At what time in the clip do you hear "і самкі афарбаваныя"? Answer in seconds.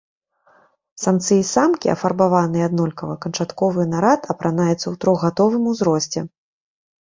1.41-2.69